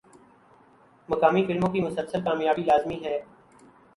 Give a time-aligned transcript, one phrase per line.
[1.09, 3.17] مقامی فلموں کی مسلسل کامیابی لازمی ہے۔